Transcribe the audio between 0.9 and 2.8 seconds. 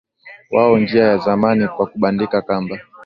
ya zamani kwa kubandika kamba